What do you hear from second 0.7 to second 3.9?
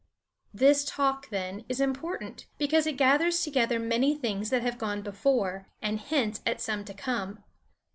Talk, then, is important, because it gathers together